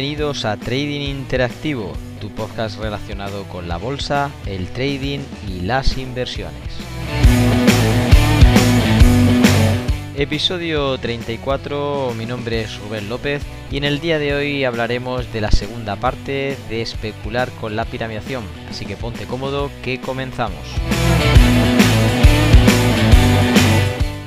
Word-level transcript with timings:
Bienvenidos 0.00 0.44
a 0.44 0.56
Trading 0.56 1.00
Interactivo, 1.00 1.92
tu 2.20 2.30
podcast 2.30 2.78
relacionado 2.78 3.42
con 3.48 3.66
la 3.66 3.78
bolsa, 3.78 4.30
el 4.46 4.68
trading 4.68 5.18
y 5.48 5.62
las 5.62 5.98
inversiones. 5.98 6.54
Episodio 10.16 10.96
34, 10.98 12.12
mi 12.16 12.26
nombre 12.26 12.60
es 12.60 12.78
Rubén 12.78 13.08
López 13.08 13.42
y 13.72 13.78
en 13.78 13.82
el 13.82 13.98
día 13.98 14.20
de 14.20 14.34
hoy 14.34 14.62
hablaremos 14.62 15.32
de 15.32 15.40
la 15.40 15.50
segunda 15.50 15.96
parte 15.96 16.56
de 16.70 16.80
especular 16.80 17.50
con 17.60 17.74
la 17.74 17.84
piramidación, 17.84 18.44
así 18.70 18.86
que 18.86 18.96
ponte 18.96 19.24
cómodo 19.24 19.68
que 19.82 20.00
comenzamos. 20.00 20.62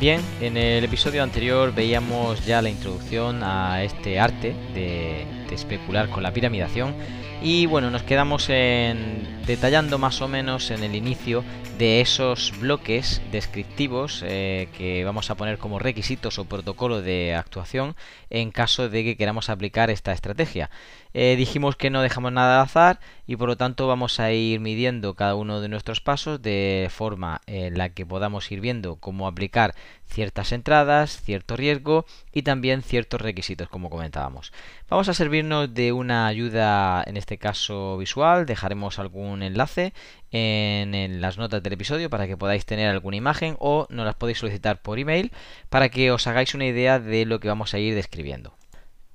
Bien, 0.01 0.19
en 0.41 0.57
el 0.57 0.83
episodio 0.83 1.21
anterior 1.21 1.75
veíamos 1.75 2.43
ya 2.43 2.59
la 2.63 2.71
introducción 2.71 3.43
a 3.43 3.83
este 3.83 4.19
arte 4.19 4.55
de, 4.73 5.27
especular 5.51 6.09
con 6.09 6.23
la 6.23 6.33
piramidación. 6.33 6.95
Y 7.43 7.67
bueno, 7.67 7.91
nos 7.91 8.01
quedamos 8.01 8.49
en 8.49 9.40
detallando 9.45 9.97
más 9.97 10.21
o 10.21 10.27
menos 10.27 10.71
en 10.71 10.83
el 10.83 10.95
inicio 10.95 11.43
de 11.77 12.01
esos 12.01 12.53
bloques 12.59 13.21
descriptivos 13.31 14.23
eh, 14.25 14.69
que 14.77 15.03
vamos 15.03 15.31
a 15.31 15.35
poner 15.35 15.57
como 15.57 15.79
requisitos 15.79 16.37
o 16.37 16.45
protocolo 16.45 17.01
de 17.01 17.33
actuación 17.33 17.95
en 18.29 18.51
caso 18.51 18.87
de 18.87 19.03
que 19.03 19.17
queramos 19.17 19.49
aplicar 19.49 19.89
esta 19.89 20.11
estrategia. 20.11 20.69
Eh, 21.13 21.35
dijimos 21.35 21.75
que 21.75 21.89
no 21.89 22.01
dejamos 22.01 22.31
nada 22.31 22.57
de 22.57 22.63
azar 22.63 22.99
y 23.25 23.35
por 23.35 23.49
lo 23.49 23.57
tanto 23.57 23.87
vamos 23.87 24.19
a 24.19 24.31
ir 24.31 24.59
midiendo 24.59 25.15
cada 25.15 25.35
uno 25.35 25.59
de 25.59 25.69
nuestros 25.69 26.01
pasos 26.01 26.41
de 26.41 26.87
forma 26.91 27.41
en 27.47 27.77
la 27.77 27.89
que 27.89 28.05
podamos 28.05 28.49
ir 28.51 28.61
viendo 28.61 28.97
cómo 28.97 29.27
aplicar 29.27 29.73
ciertas 30.05 30.51
entradas, 30.51 31.21
cierto 31.21 31.55
riesgo 31.55 32.05
y 32.31 32.43
también 32.43 32.81
ciertos 32.81 33.21
requisitos 33.21 33.69
como 33.69 33.89
comentábamos. 33.89 34.53
Vamos 34.89 35.09
a 35.09 35.13
servirnos 35.13 35.73
de 35.73 35.93
una 35.93 36.27
ayuda 36.27 37.03
en 37.05 37.17
este 37.17 37.37
caso 37.37 37.97
visual, 37.97 38.45
dejaremos 38.45 38.99
algún 38.99 39.30
enlace 39.41 39.93
en, 40.31 40.93
en, 40.95 41.21
las 41.21 41.37
notas 41.37 41.63
del 41.63 41.73
episodio 41.73 42.09
para 42.09 42.27
que 42.27 42.37
podáis 42.37 42.65
tener 42.65 42.89
alguna 42.89 43.17
imagen 43.17 43.55
o 43.59 43.87
nos 43.89 44.05
las 44.05 44.15
podéis 44.15 44.39
solicitar 44.39 44.81
por 44.81 44.99
email 44.99 45.31
para 45.69 45.89
que 45.89 46.11
os 46.11 46.27
hagáis 46.27 46.53
una 46.55 46.65
idea 46.65 46.99
de 46.99 47.25
lo 47.25 47.39
que 47.39 47.47
vamos 47.47 47.73
a 47.73 47.79
ir 47.79 47.95
describiendo. 47.95 48.60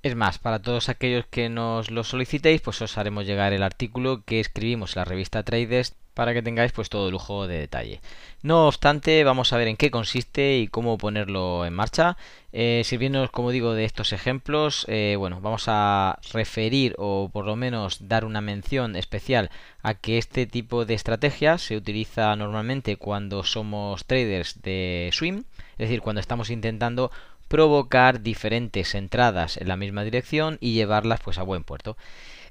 Es 0.07 0.15
más, 0.15 0.39
para 0.39 0.63
todos 0.63 0.89
aquellos 0.89 1.27
que 1.27 1.49
nos 1.49 1.91
lo 1.91 2.05
solicitéis, 2.05 2.61
pues 2.61 2.81
os 2.81 2.97
haremos 2.97 3.27
llegar 3.27 3.53
el 3.53 3.65
artículo 3.65 4.23
que 4.25 4.39
escribimos 4.39 4.95
en 4.95 5.01
la 5.01 5.05
revista 5.05 5.43
Traders 5.43 5.97
para 6.15 6.33
que 6.33 6.43
tengáis 6.43 6.71
pues 6.71 6.89
todo 6.89 7.11
lujo 7.11 7.49
de 7.49 7.59
detalle. 7.59 8.01
No 8.41 8.69
obstante, 8.69 9.25
vamos 9.25 9.53
a 9.53 9.57
ver 9.57 9.67
en 9.67 9.77
qué 9.77 9.91
consiste 9.91 10.59
y 10.59 10.69
cómo 10.69 10.97
ponerlo 10.97 11.67
en 11.67 11.75
marcha. 11.75 12.17
Eh, 12.53 12.83
sirviéndonos, 12.85 13.33
como 13.33 13.51
digo, 13.51 13.75
de 13.75 13.85
estos 13.85 14.13
ejemplos, 14.13 14.87
eh, 14.89 15.17
bueno, 15.19 15.41
vamos 15.41 15.65
a 15.67 16.21
referir 16.33 16.95
o 16.99 17.29
por 17.33 17.45
lo 17.45 17.57
menos 17.57 18.07
dar 18.07 18.25
una 18.25 18.41
mención 18.41 18.95
especial 18.95 19.51
a 19.83 19.95
que 19.95 20.19
este 20.19 20.47
tipo 20.47 20.85
de 20.85 20.95
estrategia 20.95 21.59
se 21.59 21.77
utiliza 21.77 22.37
normalmente 22.37 22.97
cuando 22.97 23.43
somos 23.43 24.05
traders 24.05 24.63
de 24.63 25.11
swing, 25.13 25.43
es 25.73 25.89
decir, 25.89 26.01
cuando 26.01 26.21
estamos 26.21 26.49
intentando 26.49 27.11
provocar 27.49 28.23
diferentes 28.23 28.95
entradas 28.95 29.57
en 29.57 29.69
la 29.69 29.77
misma 29.77 30.05
dirección 30.05 30.59
y 30.61 30.75
llevarlas 30.75 31.21
pues 31.21 31.39
a 31.39 31.43
buen 31.43 31.65
puerto. 31.65 31.97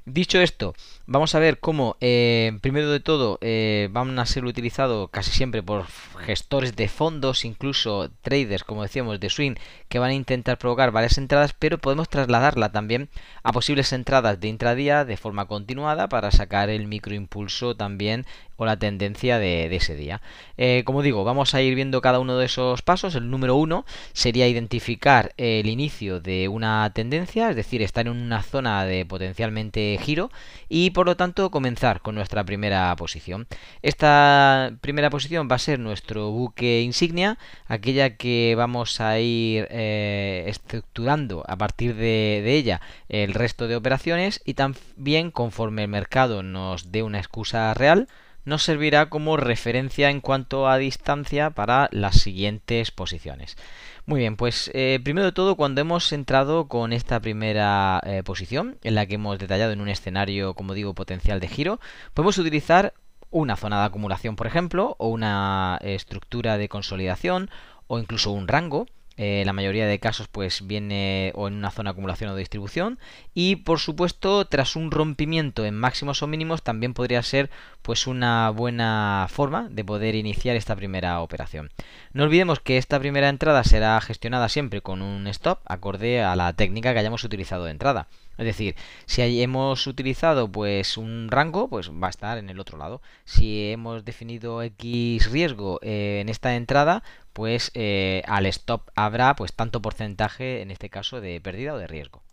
Dicho 0.08 0.40
esto, 0.40 0.76
vamos 1.08 1.34
a 1.34 1.40
ver 1.40 1.60
cómo, 1.60 1.98
eh, 2.00 2.60
primero 2.62 2.92
de 2.92 3.00
todo, 3.00 3.40
eh, 3.42 3.90
van 3.92 4.20
a 4.20 4.28
ser 4.28 4.46
utilizados 4.46 5.10
casi 5.10 5.32
siempre 5.32 5.64
por 5.64 5.88
gestores 6.20 6.76
de 6.76 6.88
fondos, 6.88 7.44
incluso 7.44 8.12
traders, 8.22 8.64
como 8.64 8.84
decíamos, 8.84 9.20
de 9.20 9.32
swing, 9.32 9.56
que 9.90 9.98
van 9.98 10.12
a 10.12 10.14
intentar 10.14 10.60
provocar 10.60 10.92
varias 10.92 11.18
entradas, 11.18 11.54
pero 11.58 11.80
podemos 11.80 12.08
trasladarla 12.08 12.72
también 12.72 13.10
a 13.42 13.52
posibles 13.52 13.94
entradas 13.94 14.40
de 14.40 14.48
intradía 14.48 15.06
de 15.06 15.18
forma 15.18 15.48
continuada 15.48 16.08
para 16.08 16.30
sacar 16.30 16.70
el 16.70 16.86
microimpulso 16.86 17.76
también 17.76 18.28
o 18.58 18.66
la 18.66 18.78
tendencia 18.78 19.40
de, 19.40 19.76
ese 19.76 19.96
día. 19.96 20.22
Eh, 20.58 20.84
como 20.86 21.02
digo, 21.02 21.24
vamos 21.24 21.54
a 21.54 21.62
ir 21.62 21.76
viendo 21.76 22.02
cada 22.02 22.20
uno 22.20 22.38
de 22.38 22.46
esos 22.46 22.82
pasos. 22.82 23.16
El 23.16 23.30
número 23.30 23.56
uno 23.56 23.86
sería 24.14 24.48
identificar 24.48 25.34
el 25.38 25.68
inicio 25.68 26.20
de 26.20 26.48
una 26.48 26.92
tendencia, 26.94 27.50
es 27.50 27.56
decir, 27.56 27.82
estar 27.82 28.08
en 28.08 28.14
una 28.14 28.44
zona 28.44 28.86
de 28.86 29.06
potencialmente 29.06 29.98
giro 30.02 30.32
y 30.70 30.92
por 30.92 31.06
lo 31.06 31.18
tanto 31.18 31.52
comenzar 31.52 32.02
con 32.02 32.16
nuestra 32.16 32.44
primera 32.44 32.96
posición. 32.96 33.48
Esta 33.82 34.72
primera 34.82 35.10
posición 35.10 35.48
va 35.52 35.56
a 35.56 35.60
ser 35.60 35.80
nuestro 35.80 36.32
buque 36.32 36.82
insignia, 36.82 37.38
aquella 37.68 38.16
que 38.18 38.56
vamos 38.58 39.02
a 39.02 39.20
ir 39.20 39.68
eh, 39.70 40.46
estructurando 40.48 41.44
a 41.48 41.58
partir 41.58 41.96
de, 41.96 42.42
de 42.44 42.56
ella 42.56 42.82
el 43.10 43.34
resto 43.34 43.68
de 43.68 43.76
operaciones 43.76 44.42
y 44.46 44.54
también 44.54 45.32
conforme 45.32 45.84
el 45.84 45.90
mercado 45.90 46.44
nos 46.44 46.92
dé 46.92 47.04
una 47.04 47.20
excusa 47.20 47.74
real, 47.74 48.08
nos 48.46 48.64
servirá 48.64 49.10
como 49.10 49.38
referencia 49.38 50.10
en 50.10 50.22
cuanto 50.22 50.68
a 50.68 50.78
distancia 50.78 51.50
para 51.50 51.90
las 51.92 52.16
siguientes 52.16 52.92
posiciones. 52.92 53.58
Muy 54.06 54.20
bien, 54.20 54.38
pues 54.38 54.70
eh, 54.74 55.00
primero 55.04 55.26
de 55.26 55.32
todo, 55.32 55.56
cuando 55.56 55.82
hemos 55.82 56.14
entrado 56.14 56.68
con 56.68 56.94
esta 56.94 57.20
primera 57.20 58.00
eh, 58.06 58.22
posición, 58.24 58.78
en 58.84 58.96
la 58.96 59.08
que 59.08 59.16
hemos 59.16 59.40
detallado 59.40 59.72
en 59.72 59.82
un 59.82 59.90
escenario, 59.90 60.54
como 60.54 60.76
digo, 60.76 60.94
potencial 60.94 61.40
de 61.40 61.48
giro, 61.48 61.80
podemos 62.14 62.38
utilizar 62.38 62.94
una 63.32 63.56
zona 63.56 63.80
de 63.80 63.86
acumulación, 63.88 64.36
por 64.36 64.48
ejemplo, 64.48 64.96
o 65.00 65.10
una 65.10 65.80
estructura 65.82 66.58
de 66.58 66.70
consolidación, 66.70 67.50
o 67.88 68.00
incluso 68.00 68.32
un 68.32 68.48
rango, 68.48 68.86
eh, 69.18 69.44
la 69.46 69.54
mayoría 69.54 69.88
de 69.88 70.00
casos 70.00 70.28
pues 70.28 70.68
viene 70.68 71.32
o 71.36 71.48
en 71.48 71.54
una 71.54 71.72
zona 71.72 71.90
de 71.90 71.92
acumulación 71.92 72.30
o 72.30 72.36
de 72.36 72.40
distribución 72.40 73.00
y 73.34 73.58
por 73.58 73.80
supuesto 73.80 74.46
tras 74.46 74.76
un 74.76 74.92
rompimiento 74.92 75.66
en 75.66 75.76
máximos 75.76 76.22
o 76.22 76.28
mínimos 76.28 76.64
también 76.64 76.94
podría 76.94 77.24
ser 77.24 77.50
pues 77.82 78.08
una 78.08 78.50
buena 78.50 79.28
forma 79.30 79.68
de 79.70 79.86
poder 79.86 80.16
iniciar 80.16 80.56
esta 80.56 80.76
primera 80.76 81.22
operación. 81.22 81.72
No 82.12 82.24
olvidemos 82.24 82.60
que 82.60 82.78
esta 82.78 83.00
primera 83.00 83.30
entrada 83.30 83.64
será 83.64 84.00
gestionada 84.02 84.50
siempre 84.50 84.82
con 84.82 85.02
un 85.02 85.28
stop 85.28 85.60
acorde 85.66 86.22
a 86.22 86.36
la 86.36 86.52
técnica 86.54 86.94
que 86.94 87.00
hayamos 87.00 87.24
utilizado 87.24 87.66
de 87.66 87.72
entrada. 87.72 88.08
Es 88.38 88.46
decir, 88.46 88.76
si 89.06 89.42
hemos 89.42 89.88
utilizado 89.88 90.52
pues 90.52 90.98
un 90.98 91.30
rango, 91.30 91.70
pues 91.70 91.92
va 91.92 92.08
a 92.08 92.10
estar 92.10 92.38
en 92.38 92.50
el 92.50 92.60
otro 92.60 92.78
lado. 92.78 93.02
Si 93.24 93.72
hemos 93.72 94.06
definido 94.06 94.62
X 94.62 95.32
riesgo 95.32 95.80
eh, 95.82 96.20
en 96.22 96.30
esta 96.30 96.56
entrada, 96.56 97.04
pues 97.34 97.72
eh, 97.74 98.24
al 98.28 98.46
stop 98.48 98.90
habrá 98.96 99.36
pues 99.36 99.54
tanto 99.54 99.82
porcentaje 99.82 100.62
en 100.62 100.72
este 100.72 100.90
caso 100.90 101.22
de 101.22 101.40
pérdida 101.42 101.74
o 101.74 101.78
de 101.78 101.88
riesgo. 101.88 102.24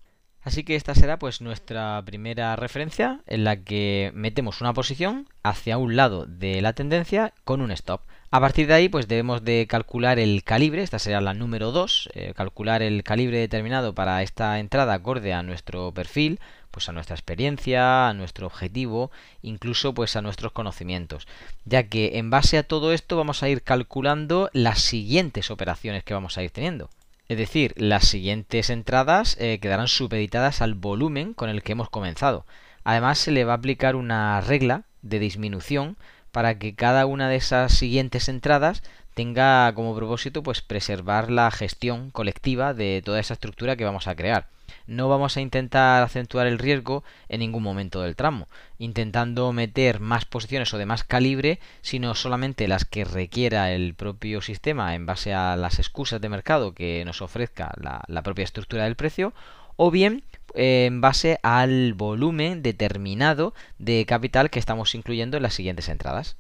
Así 0.42 0.64
que 0.64 0.74
esta 0.74 0.94
será 0.94 1.18
pues 1.18 1.40
nuestra 1.40 2.02
primera 2.04 2.56
referencia 2.56 3.20
en 3.26 3.44
la 3.44 3.62
que 3.62 4.10
metemos 4.14 4.60
una 4.60 4.74
posición 4.74 5.28
hacia 5.44 5.78
un 5.78 5.94
lado 5.94 6.26
de 6.26 6.60
la 6.60 6.72
tendencia 6.72 7.32
con 7.44 7.60
un 7.60 7.70
stop. 7.70 8.02
A 8.34 8.40
partir 8.40 8.66
de 8.66 8.72
ahí 8.72 8.88
pues 8.88 9.08
debemos 9.08 9.44
de 9.44 9.66
calcular 9.68 10.18
el 10.18 10.42
calibre, 10.42 10.82
esta 10.82 10.98
será 10.98 11.20
la 11.20 11.34
número 11.34 11.70
2, 11.70 12.08
eh, 12.14 12.32
calcular 12.34 12.80
el 12.80 13.04
calibre 13.04 13.36
determinado 13.36 13.94
para 13.94 14.22
esta 14.22 14.58
entrada 14.58 14.94
acorde 14.94 15.34
a 15.34 15.42
nuestro 15.42 15.92
perfil, 15.92 16.40
pues 16.70 16.88
a 16.88 16.92
nuestra 16.92 17.14
experiencia, 17.14 18.08
a 18.08 18.14
nuestro 18.14 18.46
objetivo, 18.46 19.10
incluso 19.42 19.92
pues 19.92 20.16
a 20.16 20.22
nuestros 20.22 20.52
conocimientos, 20.52 21.28
ya 21.66 21.82
que 21.82 22.12
en 22.16 22.30
base 22.30 22.56
a 22.56 22.62
todo 22.62 22.94
esto 22.94 23.18
vamos 23.18 23.42
a 23.42 23.50
ir 23.50 23.60
calculando 23.60 24.48
las 24.54 24.80
siguientes 24.80 25.50
operaciones 25.50 26.02
que 26.02 26.14
vamos 26.14 26.38
a 26.38 26.42
ir 26.42 26.50
teniendo. 26.52 26.88
Es 27.28 27.36
decir, 27.36 27.74
las 27.76 28.08
siguientes 28.08 28.70
entradas 28.70 29.36
eh, 29.40 29.58
quedarán 29.60 29.88
supeditadas 29.88 30.62
al 30.62 30.72
volumen 30.72 31.34
con 31.34 31.50
el 31.50 31.62
que 31.62 31.72
hemos 31.72 31.90
comenzado. 31.90 32.46
Además, 32.82 33.18
se 33.18 33.30
le 33.30 33.44
va 33.44 33.52
a 33.52 33.56
aplicar 33.56 33.94
una 33.94 34.40
regla 34.40 34.84
de 35.02 35.18
disminución 35.18 35.98
para 36.32 36.58
que 36.58 36.74
cada 36.74 37.06
una 37.06 37.28
de 37.28 37.36
esas 37.36 37.72
siguientes 37.72 38.28
entradas 38.28 38.82
tenga 39.14 39.72
como 39.74 39.94
propósito 39.94 40.42
pues 40.42 40.62
preservar 40.62 41.30
la 41.30 41.50
gestión 41.50 42.10
colectiva 42.10 42.74
de 42.74 43.02
toda 43.04 43.20
esa 43.20 43.34
estructura 43.34 43.76
que 43.76 43.84
vamos 43.84 44.08
a 44.08 44.16
crear. 44.16 44.46
No 44.86 45.08
vamos 45.08 45.36
a 45.36 45.40
intentar 45.40 46.02
acentuar 46.02 46.46
el 46.46 46.58
riesgo 46.58 47.04
en 47.28 47.40
ningún 47.40 47.62
momento 47.62 48.02
del 48.02 48.16
tramo, 48.16 48.48
intentando 48.78 49.52
meter 49.52 50.00
más 50.00 50.24
posiciones 50.24 50.72
o 50.74 50.78
de 50.78 50.86
más 50.86 51.04
calibre, 51.04 51.60
sino 51.82 52.14
solamente 52.14 52.66
las 52.66 52.84
que 52.84 53.04
requiera 53.04 53.72
el 53.72 53.94
propio 53.94 54.40
sistema 54.40 54.94
en 54.94 55.06
base 55.06 55.34
a 55.34 55.56
las 55.56 55.78
excusas 55.78 56.20
de 56.20 56.28
mercado 56.28 56.74
que 56.74 57.04
nos 57.04 57.22
ofrezca 57.22 57.72
la, 57.76 58.22
propia 58.22 58.44
estructura 58.44 58.84
del 58.84 58.96
precio, 58.96 59.32
o 59.76 59.90
bien 59.90 60.24
en 60.54 61.00
base 61.00 61.38
al 61.42 61.94
volumen 61.94 62.62
determinado 62.62 63.54
de 63.78 64.04
capital 64.06 64.50
que 64.50 64.58
estamos 64.58 64.94
incluyendo 64.94 65.36
en 65.36 65.42
las 65.42 65.54
siguientes 65.54 65.88
entradas. 65.88 66.36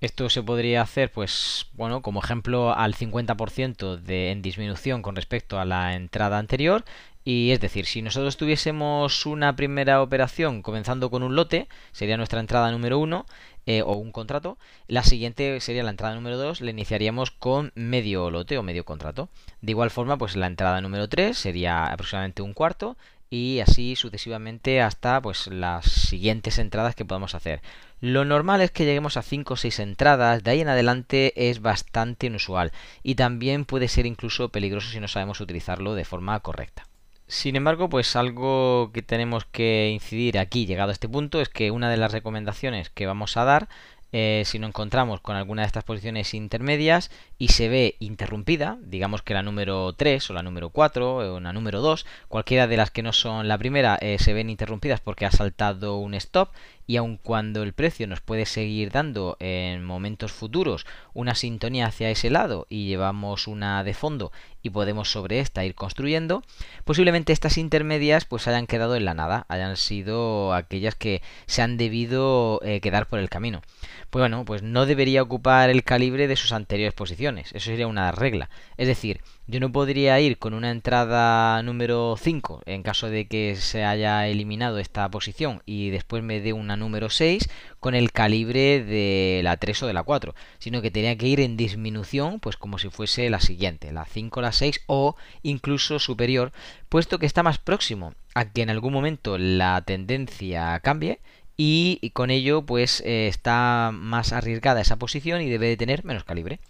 Esto 0.00 0.30
se 0.30 0.42
podría 0.44 0.82
hacer, 0.82 1.10
pues, 1.10 1.66
bueno, 1.72 2.02
como 2.02 2.20
ejemplo, 2.22 2.72
al 2.72 2.94
50% 2.94 3.96
de, 3.96 4.30
en 4.30 4.42
disminución 4.42 5.02
con 5.02 5.16
respecto 5.16 5.58
a 5.58 5.64
la 5.64 5.94
entrada 5.96 6.38
anterior 6.38 6.84
y 7.24 7.50
es 7.50 7.60
decir, 7.60 7.84
si 7.84 8.00
nosotros 8.00 8.36
tuviésemos 8.36 9.26
una 9.26 9.54
primera 9.54 10.00
operación 10.00 10.62
comenzando 10.62 11.10
con 11.10 11.22
un 11.22 11.34
lote, 11.34 11.68
sería 11.92 12.16
nuestra 12.16 12.40
entrada 12.40 12.70
número 12.70 12.98
uno, 12.98 13.26
eh, 13.66 13.82
o 13.82 13.92
un 13.96 14.12
contrato, 14.12 14.56
la 14.86 15.02
siguiente 15.02 15.60
sería 15.60 15.82
la 15.82 15.90
entrada 15.90 16.14
número 16.14 16.38
2, 16.38 16.62
le 16.62 16.70
iniciaríamos 16.70 17.30
con 17.30 17.70
medio 17.74 18.30
lote 18.30 18.56
o 18.56 18.62
medio 18.62 18.86
contrato. 18.86 19.28
De 19.60 19.72
igual 19.72 19.90
forma, 19.90 20.16
pues 20.16 20.36
la 20.36 20.46
entrada 20.46 20.80
número 20.80 21.06
3 21.06 21.36
sería 21.36 21.84
aproximadamente 21.84 22.40
un 22.40 22.54
cuarto 22.54 22.96
y 23.30 23.60
así 23.60 23.96
sucesivamente 23.96 24.80
hasta 24.80 25.20
pues 25.20 25.46
las 25.48 25.84
siguientes 25.84 26.58
entradas 26.58 26.94
que 26.94 27.04
podamos 27.04 27.34
hacer. 27.34 27.60
Lo 28.00 28.24
normal 28.24 28.60
es 28.60 28.70
que 28.70 28.84
lleguemos 28.84 29.16
a 29.16 29.22
5 29.22 29.54
o 29.54 29.56
6 29.56 29.78
entradas, 29.80 30.44
de 30.44 30.50
ahí 30.50 30.60
en 30.60 30.68
adelante 30.68 31.48
es 31.50 31.60
bastante 31.60 32.26
inusual 32.26 32.72
y 33.02 33.16
también 33.16 33.64
puede 33.64 33.88
ser 33.88 34.06
incluso 34.06 34.50
peligroso 34.50 34.90
si 34.90 35.00
no 35.00 35.08
sabemos 35.08 35.40
utilizarlo 35.40 35.94
de 35.94 36.04
forma 36.04 36.38
correcta. 36.40 36.86
Sin 37.26 37.56
embargo, 37.56 37.90
pues 37.90 38.16
algo 38.16 38.90
que 38.94 39.02
tenemos 39.02 39.44
que 39.44 39.90
incidir 39.90 40.38
aquí, 40.38 40.64
llegado 40.64 40.88
a 40.88 40.92
este 40.94 41.10
punto, 41.10 41.42
es 41.42 41.50
que 41.50 41.70
una 41.70 41.90
de 41.90 41.98
las 41.98 42.12
recomendaciones 42.12 42.88
que 42.88 43.06
vamos 43.06 43.36
a 43.36 43.44
dar 43.44 43.68
eh, 44.12 44.42
si 44.46 44.58
nos 44.58 44.68
encontramos 44.68 45.20
con 45.20 45.36
alguna 45.36 45.62
de 45.62 45.66
estas 45.66 45.84
posiciones 45.84 46.32
intermedias 46.32 47.10
y 47.36 47.48
se 47.48 47.68
ve 47.68 47.96
interrumpida, 47.98 48.78
digamos 48.82 49.22
que 49.22 49.34
la 49.34 49.42
número 49.42 49.92
3 49.92 50.30
o 50.30 50.32
la 50.32 50.42
número 50.42 50.70
4 50.70 51.34
o 51.34 51.40
la 51.40 51.52
número 51.52 51.80
2, 51.80 52.06
cualquiera 52.28 52.66
de 52.66 52.76
las 52.76 52.90
que 52.90 53.02
no 53.02 53.12
son 53.12 53.48
la 53.48 53.58
primera 53.58 53.98
eh, 54.00 54.18
se 54.18 54.32
ven 54.32 54.50
interrumpidas 54.50 55.00
porque 55.00 55.26
ha 55.26 55.30
saltado 55.30 55.98
un 55.98 56.14
stop 56.14 56.50
y 56.88 56.96
aun 56.96 57.18
cuando 57.18 57.62
el 57.62 57.74
precio 57.74 58.06
nos 58.06 58.22
puede 58.22 58.46
seguir 58.46 58.90
dando 58.90 59.36
en 59.40 59.84
momentos 59.84 60.32
futuros 60.32 60.86
una 61.12 61.34
sintonía 61.34 61.86
hacia 61.86 62.10
ese 62.10 62.30
lado 62.30 62.66
y 62.70 62.86
llevamos 62.86 63.46
una 63.46 63.84
de 63.84 63.92
fondo 63.92 64.32
y 64.62 64.70
podemos 64.70 65.12
sobre 65.12 65.38
esta 65.38 65.66
ir 65.66 65.74
construyendo, 65.74 66.42
posiblemente 66.84 67.34
estas 67.34 67.58
intermedias 67.58 68.24
pues 68.24 68.48
hayan 68.48 68.66
quedado 68.66 68.96
en 68.96 69.04
la 69.04 69.12
nada, 69.12 69.44
hayan 69.48 69.76
sido 69.76 70.54
aquellas 70.54 70.94
que 70.94 71.20
se 71.46 71.60
han 71.60 71.76
debido 71.76 72.60
eh, 72.64 72.80
quedar 72.80 73.06
por 73.06 73.18
el 73.18 73.28
camino. 73.28 73.60
Pues 74.08 74.22
bueno, 74.22 74.46
pues 74.46 74.62
no 74.62 74.86
debería 74.86 75.22
ocupar 75.22 75.68
el 75.68 75.84
calibre 75.84 76.26
de 76.26 76.36
sus 76.36 76.52
anteriores 76.52 76.94
posiciones, 76.94 77.52
eso 77.52 77.66
sería 77.66 77.86
una 77.86 78.12
regla. 78.12 78.48
Es 78.78 78.88
decir, 78.88 79.20
yo 79.48 79.60
no 79.60 79.72
podría 79.72 80.20
ir 80.20 80.38
con 80.38 80.52
una 80.52 80.70
entrada 80.70 81.62
número 81.62 82.16
5 82.20 82.62
en 82.66 82.82
caso 82.82 83.08
de 83.08 83.26
que 83.26 83.56
se 83.56 83.82
haya 83.82 84.28
eliminado 84.28 84.78
esta 84.78 85.10
posición 85.10 85.62
y 85.64 85.88
después 85.88 86.22
me 86.22 86.42
dé 86.42 86.52
una 86.52 86.76
número 86.76 87.08
6 87.08 87.48
con 87.80 87.94
el 87.94 88.12
calibre 88.12 88.84
de 88.84 89.40
la 89.42 89.56
3 89.56 89.84
o 89.84 89.86
de 89.86 89.94
la 89.94 90.02
4, 90.02 90.34
sino 90.58 90.82
que 90.82 90.90
tenía 90.90 91.16
que 91.16 91.28
ir 91.28 91.40
en 91.40 91.56
disminución, 91.56 92.40
pues 92.40 92.58
como 92.58 92.78
si 92.78 92.90
fuese 92.90 93.30
la 93.30 93.40
siguiente, 93.40 93.90
la 93.90 94.04
5, 94.04 94.42
la 94.42 94.52
6 94.52 94.82
o 94.86 95.16
incluso 95.42 95.98
superior, 95.98 96.52
puesto 96.90 97.18
que 97.18 97.24
está 97.24 97.42
más 97.42 97.56
próximo 97.56 98.12
a 98.34 98.52
que 98.52 98.60
en 98.60 98.68
algún 98.68 98.92
momento 98.92 99.38
la 99.38 99.80
tendencia 99.80 100.78
cambie 100.80 101.20
y 101.56 102.10
con 102.12 102.30
ello 102.30 102.66
pues 102.66 103.00
eh, 103.00 103.28
está 103.28 103.92
más 103.94 104.34
arriesgada 104.34 104.82
esa 104.82 104.96
posición 104.96 105.40
y 105.40 105.48
debe 105.48 105.68
de 105.68 105.78
tener 105.78 106.04
menos 106.04 106.24
calibre. 106.24 106.60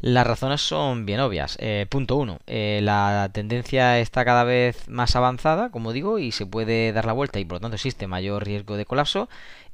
Las 0.00 0.26
razones 0.26 0.60
son 0.60 1.06
bien 1.06 1.18
obvias. 1.18 1.56
Eh, 1.60 1.86
punto 1.88 2.16
1. 2.16 2.38
Eh, 2.46 2.80
la 2.82 3.30
tendencia 3.32 3.98
está 3.98 4.24
cada 4.24 4.44
vez 4.44 4.88
más 4.88 5.16
avanzada, 5.16 5.70
como 5.70 5.92
digo, 5.92 6.20
y 6.20 6.30
se 6.30 6.46
puede 6.46 6.92
dar 6.92 7.04
la 7.04 7.12
vuelta 7.12 7.40
y 7.40 7.44
por 7.44 7.56
lo 7.56 7.60
tanto 7.60 7.74
existe 7.74 8.06
mayor 8.06 8.44
riesgo 8.44 8.76
de 8.76 8.84
colapso. 8.84 9.28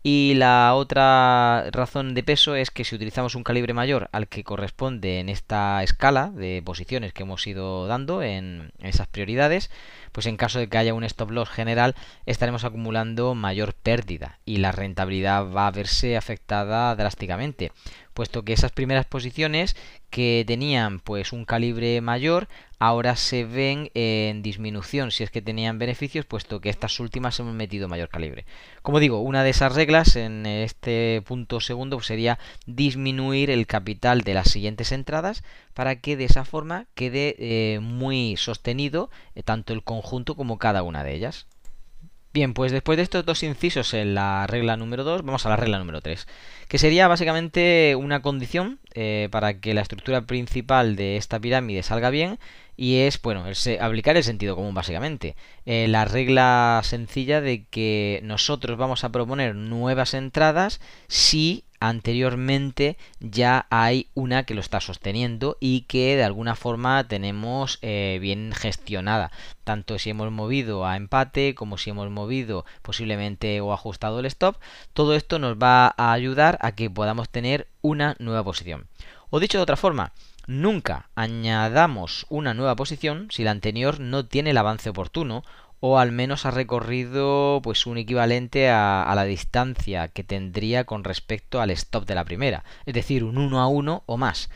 Y 0.06 0.34
la 0.34 0.74
otra 0.74 1.70
razón 1.70 2.12
de 2.12 2.22
peso 2.22 2.54
es 2.56 2.70
que 2.70 2.84
si 2.84 2.94
utilizamos 2.94 3.34
un 3.34 3.42
calibre 3.42 3.72
mayor 3.72 4.10
al 4.12 4.28
que 4.28 4.44
corresponde 4.44 5.18
en 5.18 5.30
esta 5.30 5.82
escala 5.82 6.30
de 6.30 6.62
posiciones 6.62 7.14
que 7.14 7.22
hemos 7.22 7.46
ido 7.46 7.86
dando 7.86 8.22
en 8.22 8.72
esas 8.80 9.06
prioridades, 9.06 9.70
pues 10.12 10.26
en 10.26 10.36
caso 10.36 10.58
de 10.58 10.68
que 10.68 10.76
haya 10.76 10.92
un 10.92 11.04
stop 11.04 11.30
loss 11.30 11.48
general 11.48 11.94
estaremos 12.26 12.64
acumulando 12.64 13.34
mayor 13.34 13.72
pérdida 13.72 14.38
y 14.44 14.58
la 14.58 14.72
rentabilidad 14.72 15.50
va 15.50 15.68
a 15.68 15.70
verse 15.70 16.18
afectada 16.18 16.94
drásticamente 16.96 17.72
puesto 18.14 18.44
que 18.44 18.52
esas 18.52 18.72
primeras 18.72 19.04
posiciones 19.04 19.76
que 20.08 20.44
tenían 20.46 21.00
pues 21.00 21.32
un 21.32 21.44
calibre 21.44 22.00
mayor 22.00 22.48
ahora 22.78 23.16
se 23.16 23.44
ven 23.44 23.90
en 23.94 24.42
disminución 24.42 25.10
si 25.10 25.24
es 25.24 25.30
que 25.30 25.42
tenían 25.42 25.78
beneficios 25.78 26.24
puesto 26.24 26.60
que 26.60 26.70
estas 26.70 27.00
últimas 27.00 27.38
hemos 27.40 27.54
metido 27.54 27.88
mayor 27.88 28.08
calibre. 28.08 28.46
Como 28.82 29.00
digo, 29.00 29.20
una 29.20 29.42
de 29.42 29.50
esas 29.50 29.74
reglas 29.74 30.16
en 30.16 30.46
este 30.46 31.22
punto 31.26 31.60
segundo 31.60 31.96
pues, 31.96 32.06
sería 32.06 32.38
disminuir 32.66 33.50
el 33.50 33.66
capital 33.66 34.22
de 34.22 34.34
las 34.34 34.50
siguientes 34.50 34.92
entradas 34.92 35.42
para 35.74 35.96
que 35.96 36.16
de 36.16 36.24
esa 36.24 36.44
forma 36.44 36.86
quede 36.94 37.34
eh, 37.38 37.80
muy 37.80 38.36
sostenido 38.36 39.10
eh, 39.34 39.42
tanto 39.42 39.72
el 39.72 39.82
conjunto 39.82 40.36
como 40.36 40.58
cada 40.58 40.82
una 40.82 41.02
de 41.02 41.14
ellas. 41.14 41.46
Bien, 42.34 42.52
pues 42.52 42.72
después 42.72 42.96
de 42.96 43.04
estos 43.04 43.24
dos 43.24 43.44
incisos 43.44 43.94
en 43.94 44.16
la 44.16 44.48
regla 44.48 44.76
número 44.76 45.04
2, 45.04 45.22
vamos 45.24 45.46
a 45.46 45.50
la 45.50 45.54
regla 45.54 45.78
número 45.78 46.00
3, 46.00 46.26
que 46.66 46.78
sería 46.78 47.06
básicamente 47.06 47.94
una 47.94 48.22
condición 48.22 48.80
eh, 48.92 49.28
para 49.30 49.60
que 49.60 49.72
la 49.72 49.82
estructura 49.82 50.22
principal 50.22 50.96
de 50.96 51.16
esta 51.16 51.38
pirámide 51.38 51.84
salga 51.84 52.10
bien 52.10 52.40
y 52.76 52.96
es, 53.02 53.22
bueno, 53.22 53.44
aplicar 53.80 54.16
el 54.16 54.24
sentido 54.24 54.56
común 54.56 54.74
básicamente. 54.74 55.36
Eh, 55.64 55.86
la 55.86 56.06
regla 56.06 56.80
sencilla 56.82 57.40
de 57.40 57.66
que 57.66 58.18
nosotros 58.24 58.76
vamos 58.76 59.04
a 59.04 59.12
proponer 59.12 59.54
nuevas 59.54 60.12
entradas 60.12 60.80
si 61.06 61.62
anteriormente 61.88 62.96
ya 63.20 63.66
hay 63.70 64.08
una 64.14 64.44
que 64.44 64.54
lo 64.54 64.60
está 64.60 64.80
sosteniendo 64.80 65.56
y 65.60 65.82
que 65.82 66.16
de 66.16 66.24
alguna 66.24 66.56
forma 66.56 67.06
tenemos 67.06 67.78
eh, 67.82 68.18
bien 68.20 68.52
gestionada. 68.52 69.30
Tanto 69.64 69.98
si 69.98 70.10
hemos 70.10 70.30
movido 70.30 70.86
a 70.86 70.96
empate 70.96 71.54
como 71.54 71.78
si 71.78 71.90
hemos 71.90 72.10
movido 72.10 72.64
posiblemente 72.82 73.60
o 73.60 73.72
ajustado 73.72 74.20
el 74.20 74.26
stop. 74.26 74.56
Todo 74.92 75.14
esto 75.14 75.38
nos 75.38 75.56
va 75.56 75.94
a 75.96 76.12
ayudar 76.12 76.58
a 76.60 76.72
que 76.72 76.88
podamos 76.90 77.28
tener 77.28 77.68
una 77.82 78.16
nueva 78.18 78.44
posición. 78.44 78.86
O 79.30 79.40
dicho 79.40 79.58
de 79.58 79.62
otra 79.62 79.76
forma, 79.76 80.12
nunca 80.46 81.08
añadamos 81.14 82.26
una 82.28 82.54
nueva 82.54 82.76
posición 82.76 83.28
si 83.30 83.44
la 83.44 83.50
anterior 83.50 84.00
no 84.00 84.26
tiene 84.26 84.50
el 84.50 84.58
avance 84.58 84.90
oportuno 84.90 85.42
o 85.86 85.98
al 85.98 86.12
menos 86.12 86.46
ha 86.46 86.50
recorrido 86.50 87.60
pues 87.62 87.84
un 87.84 87.98
equivalente 87.98 88.70
a, 88.70 89.12
la 89.14 89.24
distancia 89.24 90.08
que 90.08 90.24
tendría 90.24 90.84
con 90.84 91.04
respecto 91.04 91.60
al 91.60 91.70
stop 91.72 92.06
de 92.06 92.14
la 92.14 92.24
primera, 92.24 92.64
es 92.86 92.94
decir, 92.94 93.22
un 93.22 93.36
1 93.36 93.60
a 93.60 93.66
1 93.66 94.02
o 94.06 94.16
más. 94.16 94.48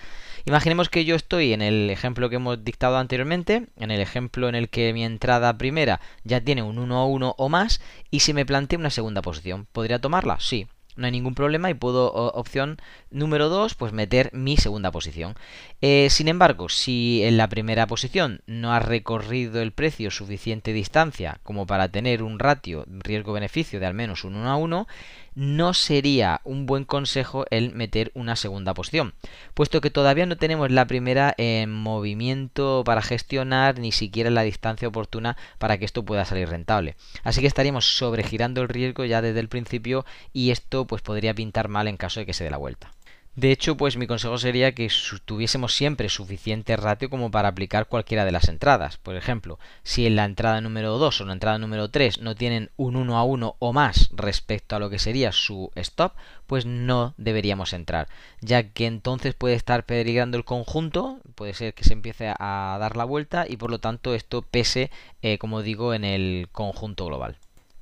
Imaginemos 0.47 0.89
que 0.89 1.05
yo 1.05 1.15
estoy 1.15 1.53
en 1.53 1.61
el 1.61 1.91
ejemplo 1.91 2.31
que 2.31 2.37
hemos 2.37 2.65
dictado 2.65 2.97
anteriormente, 2.97 3.67
en 3.77 3.91
el 3.91 4.01
ejemplo 4.01 4.49
en 4.49 4.55
el 4.55 4.71
que 4.71 4.95
mi 4.95 5.05
entrada 5.05 5.59
primera 5.59 6.01
ya 6.25 6.41
tiene 6.41 6.63
un 6.63 6.79
1 6.79 6.97
a 6.97 7.05
1 7.05 7.35
o 7.37 7.49
más 7.51 7.83
y 8.11 8.21
se 8.21 8.33
me 8.33 8.47
plantea 8.47 8.79
una 8.79 8.89
segunda 8.89 9.21
posición. 9.21 9.67
¿Podría 9.71 10.01
tomarla? 10.01 10.41
Sí 10.41 10.67
no 10.99 11.07
hay 11.07 11.13
ningún 11.13 11.35
problema 11.35 11.71
y 11.71 11.75
puedo, 11.75 12.13
opción 12.13 12.77
número 13.11 13.49
2, 13.49 13.75
pues 13.75 13.93
meter 13.93 14.31
mi 14.35 14.57
segunda 14.57 14.91
posición. 14.91 15.35
Eh, 15.81 16.09
sin 16.11 16.29
embargo, 16.29 16.69
si 16.69 17.23
en 17.23 17.37
la 17.37 17.49
primera 17.49 17.87
posición 17.87 18.41
no 18.47 18.73
ha 18.73 18.81
recorrido 18.81 19.63
el 19.63 19.73
precio 19.73 20.11
suficiente 20.11 20.73
distancia 20.73 21.39
como 21.45 21.67
para 21.67 21.89
tener 21.89 22.23
un 22.23 22.39
ratio 22.39 22.85
riesgo-beneficio 22.89 23.79
de 23.81 23.87
al 23.87 23.95
menos 23.95 24.25
un 24.25 24.35
1 24.35 24.51
a 24.51 24.57
1, 24.57 24.87
no 25.35 25.75
sería 25.75 26.41
un 26.45 26.67
buen 26.67 26.85
consejo 26.85 27.45
el 27.51 27.73
meter 27.73 28.11
una 28.15 28.37
segunda 28.37 28.75
posición, 28.75 29.15
puesto 29.55 29.81
que 29.81 29.91
todavía 29.91 30.27
no 30.27 30.37
tenemos 30.37 30.71
la 30.71 30.87
primera 30.87 31.35
en 31.39 31.73
movimiento 31.73 32.83
para 32.85 33.03
gestionar 33.03 33.79
ni 33.79 33.93
siquiera 33.93 34.31
la 34.31 34.43
distancia 34.43 34.89
oportuna 34.89 35.37
para 35.59 35.79
que 35.79 35.85
esto 35.85 36.05
pueda 36.05 36.25
salir 36.25 36.49
rentable. 36.49 36.97
Así 37.25 37.41
que 37.41 37.47
estaríamos 37.47 37.97
sobregirando 37.97 38.63
el 38.63 38.69
riesgo 38.69 39.05
ya 39.05 39.23
desde 39.23 39.41
el 39.41 39.49
principio 39.49 40.05
y 40.33 40.51
esto 40.51 40.87
pues 40.87 41.03
podría 41.03 41.35
pintar 41.35 41.69
mal 41.69 41.89
en 41.89 41.97
caso 41.97 42.21
de 42.21 42.27
que 42.27 42.35
se 42.35 42.45
dé 42.45 42.51
la 42.51 42.57
vuelta. 42.57 42.91
De 43.39 43.53
hecho, 43.53 43.77
pues 43.77 43.97
mi 43.97 44.09
consejo 44.09 44.37
sería 44.37 44.75
que 44.75 44.91
tuviésemos 45.25 45.73
siempre 45.73 46.09
suficiente 46.09 46.77
ratio 46.77 47.09
como 47.09 47.31
para 47.31 47.47
aplicar 47.47 47.87
cualquiera 47.87 48.25
de 48.25 48.33
las 48.33 48.49
entradas. 48.49 48.97
Por 48.97 49.15
ejemplo, 49.15 49.61
si 49.85 50.09
en 50.09 50.17
la 50.17 50.25
entrada 50.25 50.61
número 50.61 50.99
2 50.99 51.21
o 51.21 51.25
la 51.25 51.35
entrada 51.35 51.57
número 51.57 51.89
3 51.89 52.21
no 52.21 52.35
tienen 52.35 52.73
un 52.77 52.97
1 52.97 53.17
a 53.17 53.23
1 53.23 53.55
o 53.57 53.73
más 53.73 54.11
respecto 54.13 54.75
a 54.75 54.81
lo 54.81 54.91
que 54.91 54.99
sería 54.99 55.31
su 55.31 55.71
stop, 55.77 56.15
pues 56.49 56.67
no 56.67 57.15
deberíamos 57.17 57.75
entrar, 57.75 58.09
ya 58.41 58.71
que 58.71 58.87
entonces 58.87 59.35
puede 59.35 59.55
estar 59.55 59.87
peligrando 59.87 60.37
el 60.37 60.45
conjunto, 60.45 61.21
puede 61.37 61.55
ser 61.55 61.75
que 61.75 61.85
se 61.85 61.93
empiece 61.93 62.35
a 62.37 62.77
dar 62.81 62.97
la 62.97 63.05
vuelta 63.05 63.47
y 63.49 63.57
por 63.57 63.71
lo 63.71 63.79
tanto 63.79 64.15
esto 64.15 64.43
pese, 64.43 64.91
eh, 65.23 65.39
como 65.39 65.63
digo, 65.63 65.95
en 65.95 66.05
el 66.05 66.49
conjunto 66.51 67.07
global. 67.07 67.37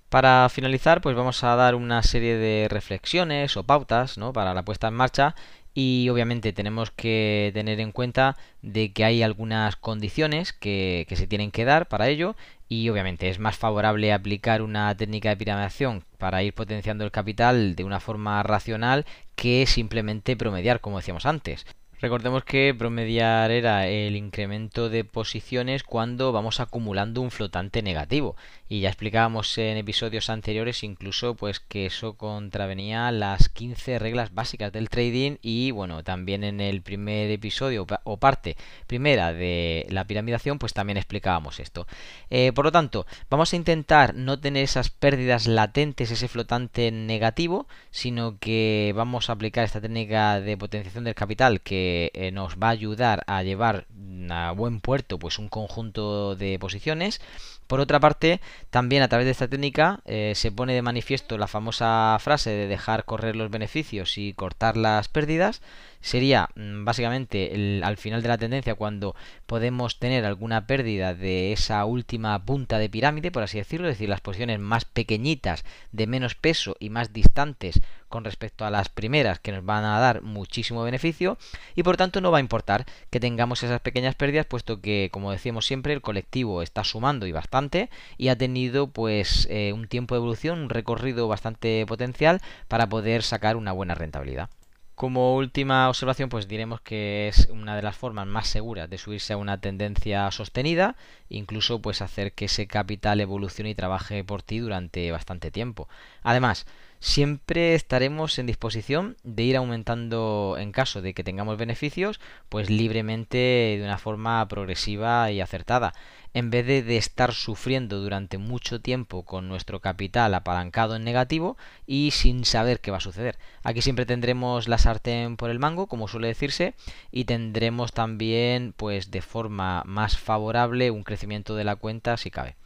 Para 0.08 0.48
finalizar, 0.48 1.00
pues 1.00 1.16
vamos 1.16 1.42
a 1.42 1.56
dar 1.56 1.74
una 1.74 2.02
serie 2.02 2.36
de 2.36 2.68
reflexiones 2.68 3.56
o 3.56 3.64
pautas 3.64 4.18
¿no? 4.18 4.32
para 4.32 4.54
la 4.54 4.64
puesta 4.64 4.88
en 4.88 4.94
marcha 4.94 5.34
y 5.74 6.08
obviamente 6.08 6.52
tenemos 6.52 6.90
que 6.90 7.50
tener 7.52 7.80
en 7.80 7.92
cuenta 7.92 8.36
de 8.62 8.92
que 8.92 9.04
hay 9.04 9.22
algunas 9.22 9.76
condiciones 9.76 10.52
que, 10.52 11.06
que, 11.08 11.16
se 11.16 11.26
tienen 11.26 11.50
que 11.50 11.64
dar 11.66 11.88
para 11.88 12.08
ello 12.08 12.36
y 12.68 12.88
obviamente 12.88 13.28
es 13.28 13.38
más 13.38 13.58
favorable 13.58 14.12
aplicar 14.12 14.62
una 14.62 14.96
técnica 14.96 15.28
de 15.28 15.36
piramidación 15.36 16.04
para 16.18 16.42
ir 16.42 16.54
potenciando 16.54 17.04
el 17.04 17.10
capital 17.10 17.74
de 17.74 17.84
una 17.84 18.00
forma 18.00 18.42
racional 18.42 19.04
que 19.34 19.66
simplemente 19.66 20.36
promediar 20.36 20.80
como 20.80 20.98
decíamos 20.98 21.26
antes. 21.26 21.66
Recordemos 21.98 22.44
que 22.44 22.74
promediar 22.78 23.50
era 23.50 23.88
el 23.88 24.16
incremento 24.16 24.90
de 24.90 25.04
posiciones 25.04 25.82
cuando 25.82 26.30
vamos 26.30 26.60
acumulando 26.60 27.22
un 27.22 27.30
flotante 27.30 27.80
negativo. 27.82 28.36
Y 28.68 28.80
ya 28.80 28.88
explicábamos 28.88 29.56
en 29.56 29.78
episodios 29.78 30.28
anteriores 30.28 30.82
incluso 30.82 31.36
pues 31.36 31.60
que 31.60 31.86
eso 31.86 32.14
contravenía 32.14 33.10
las 33.12 33.48
15 33.48 33.98
reglas 33.98 34.34
básicas 34.34 34.72
del 34.72 34.90
trading 34.90 35.36
y 35.40 35.70
bueno, 35.70 36.02
también 36.02 36.44
en 36.44 36.60
el 36.60 36.82
primer 36.82 37.30
episodio 37.30 37.86
o 38.04 38.16
parte 38.18 38.56
primera 38.86 39.32
de 39.32 39.86
la 39.88 40.04
piramidación 40.04 40.58
pues 40.58 40.74
también 40.74 40.98
explicábamos 40.98 41.60
esto. 41.60 41.86
Eh, 42.28 42.52
por 42.52 42.66
lo 42.66 42.72
tanto, 42.72 43.06
vamos 43.30 43.52
a 43.52 43.56
intentar 43.56 44.14
no 44.14 44.38
tener 44.38 44.64
esas 44.64 44.90
pérdidas 44.90 45.46
latentes, 45.46 46.10
ese 46.10 46.28
flotante 46.28 46.90
negativo, 46.90 47.66
sino 47.90 48.38
que 48.38 48.92
vamos 48.96 49.30
a 49.30 49.34
aplicar 49.34 49.64
esta 49.64 49.80
técnica 49.80 50.40
de 50.40 50.56
potenciación 50.58 51.04
del 51.04 51.14
capital 51.14 51.60
que 51.60 51.85
eh, 52.14 52.30
nos 52.32 52.56
va 52.56 52.68
a 52.68 52.70
ayudar 52.70 53.24
a 53.26 53.42
llevar 53.42 53.86
a 54.30 54.52
buen 54.52 54.80
puerto 54.80 55.18
pues 55.18 55.38
un 55.38 55.48
conjunto 55.48 56.36
de 56.36 56.58
posiciones 56.58 57.20
por 57.66 57.80
otra 57.80 57.98
parte, 57.98 58.40
también 58.70 59.02
a 59.02 59.08
través 59.08 59.24
de 59.24 59.32
esta 59.32 59.48
técnica 59.48 60.00
eh, 60.04 60.32
se 60.36 60.52
pone 60.52 60.72
de 60.72 60.82
manifiesto 60.82 61.36
la 61.36 61.48
famosa 61.48 62.16
frase 62.20 62.50
de 62.50 62.68
dejar 62.68 63.04
correr 63.04 63.34
los 63.34 63.50
beneficios 63.50 64.18
y 64.18 64.34
cortar 64.34 64.76
las 64.76 65.08
pérdidas. 65.08 65.62
Sería 66.06 66.50
mm, 66.54 66.84
básicamente 66.84 67.80
al 67.82 67.96
final 67.96 68.22
de 68.22 68.28
la 68.28 68.38
tendencia 68.38 68.76
cuando 68.76 69.16
podemos 69.46 69.98
tener 69.98 70.24
alguna 70.24 70.68
pérdida 70.68 71.14
de 71.14 71.52
esa 71.52 71.84
última 71.84 72.44
punta 72.44 72.78
de 72.78 72.88
pirámide, 72.88 73.32
por 73.32 73.42
así 73.42 73.58
decirlo, 73.58 73.88
es 73.88 73.96
decir, 73.96 74.08
las 74.08 74.20
posiciones 74.20 74.60
más 74.60 74.84
pequeñitas, 74.84 75.64
de 75.90 76.06
menos 76.06 76.36
peso 76.36 76.76
y 76.78 76.90
más 76.90 77.12
distantes 77.12 77.80
con 78.08 78.22
respecto 78.22 78.64
a 78.64 78.70
las 78.70 78.88
primeras 78.88 79.40
que 79.40 79.50
nos 79.50 79.64
van 79.64 79.84
a 79.84 79.98
dar 79.98 80.22
muchísimo 80.22 80.84
beneficio 80.84 81.38
y 81.74 81.82
por 81.82 81.96
tanto 81.96 82.20
no 82.20 82.30
va 82.30 82.38
a 82.38 82.40
importar 82.40 82.86
que 83.10 83.18
tengamos 83.18 83.64
esas 83.64 83.80
pequeñas 83.80 84.14
pérdidas 84.14 84.46
puesto 84.46 84.80
que 84.80 85.08
como 85.10 85.32
decíamos 85.32 85.66
siempre 85.66 85.92
el 85.92 86.02
colectivo 86.02 86.62
está 86.62 86.84
sumando 86.84 87.26
y 87.26 87.32
bastante 87.32 87.90
y 88.16 88.28
ha 88.28 88.38
tenido 88.38 88.86
pues 88.86 89.48
eh, 89.50 89.72
un 89.72 89.88
tiempo 89.88 90.14
de 90.14 90.20
evolución, 90.20 90.60
un 90.60 90.70
recorrido 90.70 91.26
bastante 91.26 91.84
potencial 91.84 92.40
para 92.68 92.88
poder 92.88 93.24
sacar 93.24 93.56
una 93.56 93.72
buena 93.72 93.96
rentabilidad. 93.96 94.50
Como 94.96 95.36
última 95.36 95.88
observación, 95.90 96.30
pues 96.30 96.48
diremos 96.48 96.80
que 96.80 97.28
es 97.28 97.48
una 97.50 97.76
de 97.76 97.82
las 97.82 97.96
formas 97.96 98.26
más 98.26 98.48
seguras 98.48 98.88
de 98.88 98.96
subirse 98.96 99.34
a 99.34 99.36
una 99.36 99.60
tendencia 99.60 100.30
sostenida, 100.30 100.96
incluso 101.28 101.82
pues 101.82 102.00
hacer 102.00 102.32
que 102.32 102.46
ese 102.46 102.66
capital 102.66 103.20
evolucione 103.20 103.70
y 103.70 103.74
trabaje 103.74 104.24
por 104.24 104.42
ti 104.42 104.58
durante 104.58 105.12
bastante 105.12 105.50
tiempo. 105.50 105.86
Además, 106.22 106.66
siempre 107.06 107.76
estaremos 107.76 108.36
en 108.40 108.46
disposición 108.46 109.16
de 109.22 109.44
ir 109.44 109.56
aumentando 109.56 110.56
en 110.58 110.72
caso 110.72 111.02
de 111.02 111.14
que 111.14 111.22
tengamos 111.22 111.56
beneficios, 111.56 112.18
pues 112.48 112.68
libremente 112.68 113.36
de 113.78 113.82
una 113.84 113.96
forma 113.96 114.46
progresiva 114.48 115.30
y 115.30 115.40
acertada 115.40 115.94
en 116.34 116.50
vez 116.50 116.66
de, 116.66 116.96
estar 116.96 117.32
sufriendo 117.32 118.00
durante 118.00 118.38
mucho 118.38 118.80
tiempo 118.80 119.22
con 119.24 119.48
nuestro 119.48 119.80
capital 119.80 120.34
apalancado 120.34 120.96
en 120.96 121.04
negativo 121.04 121.56
y 121.86 122.10
sin 122.10 122.44
saber 122.44 122.80
qué 122.80 122.90
va 122.90 122.96
a 122.96 123.00
suceder. 123.00 123.38
Aquí 123.62 123.82
siempre 123.82 124.04
tendremos 124.04 124.66
la 124.66 124.76
sartén 124.76 125.36
por 125.36 125.48
el 125.48 125.60
mango, 125.60 125.86
como 125.86 126.08
suele 126.08 126.26
decirse, 126.26 126.74
y 127.12 127.24
tendremos 127.24 127.92
también, 127.92 128.74
pues 128.76 129.12
de 129.12 129.22
forma 129.22 129.84
más 129.86 130.18
favorable, 130.18 130.90
un 130.90 131.04
crecimiento 131.04 131.54
de 131.54 131.64
la 131.64 131.76
cuenta 131.76 132.16
si 132.16 132.30
cabe. 132.30 132.56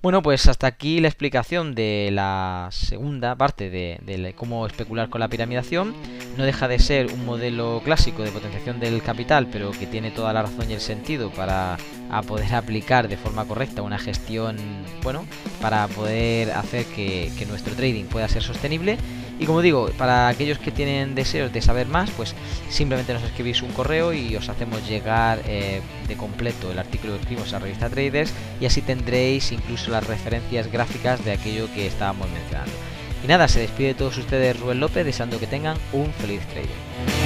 Bueno, 0.00 0.22
pues 0.22 0.46
hasta 0.46 0.68
aquí 0.68 1.00
la 1.00 1.08
explicación 1.08 1.74
de 1.74 2.10
la 2.12 2.68
segunda 2.70 3.34
parte 3.34 3.68
de, 3.68 4.32
cómo 4.36 4.64
especular 4.64 5.08
con 5.08 5.20
la 5.20 5.26
piramidación. 5.26 5.92
No 6.36 6.44
deja 6.44 6.68
de 6.68 6.78
ser 6.78 7.12
un 7.12 7.24
modelo 7.24 7.82
clásico 7.84 8.22
de 8.22 8.30
potenciación 8.30 8.78
del 8.78 9.02
capital, 9.02 9.48
pero 9.50 9.72
que 9.72 9.88
tiene 9.88 10.12
toda 10.12 10.32
la 10.32 10.42
razón 10.42 10.70
y 10.70 10.74
el 10.74 10.80
sentido 10.80 11.30
para 11.30 11.76
poder 12.28 12.54
aplicar 12.54 13.08
de 13.08 13.16
forma 13.16 13.44
correcta 13.44 13.82
una 13.82 13.98
gestión, 13.98 14.56
bueno, 15.02 15.26
para 15.60 15.88
poder 15.88 16.52
hacer 16.52 16.84
que 16.86 17.46
nuestro 17.48 17.74
trading 17.74 18.04
pueda 18.04 18.28
ser 18.28 18.44
sostenible 18.44 18.98
y 19.38 19.46
como 19.46 19.62
digo, 19.62 19.88
para 19.96 20.28
aquellos 20.28 20.58
que 20.58 20.72
tienen 20.72 21.14
deseos 21.14 21.52
de 21.52 21.62
saber 21.62 21.86
más, 21.86 22.10
pues 22.10 22.34
simplemente 22.68 23.12
nos 23.12 23.22
escribís 23.22 23.62
un 23.62 23.70
correo 23.72 24.12
y 24.12 24.34
os 24.34 24.48
hacemos 24.48 24.86
llegar 24.88 25.40
eh, 25.46 25.80
de 26.08 26.16
completo 26.16 26.72
el 26.72 26.78
artículo 26.78 27.14
que 27.14 27.20
escribimos 27.20 27.52
a 27.52 27.60
revista 27.60 27.88
Traders 27.88 28.32
y 28.60 28.66
así 28.66 28.82
tendréis 28.82 29.52
incluso 29.52 29.90
las 29.90 30.06
referencias 30.06 30.70
gráficas 30.70 31.24
de 31.24 31.32
aquello 31.32 31.72
que 31.72 31.86
estábamos 31.86 32.28
mencionando. 32.30 32.72
Y 33.22 33.26
nada, 33.26 33.48
se 33.48 33.60
despide 33.60 33.88
de 33.88 33.94
todos 33.94 34.16
ustedes 34.18 34.58
Rubén 34.58 34.80
López 34.80 35.04
deseando 35.04 35.38
que 35.38 35.46
tengan 35.46 35.76
un 35.92 36.12
feliz 36.12 36.40
trading. 36.46 37.17